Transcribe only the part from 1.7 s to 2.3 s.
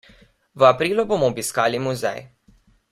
muzej.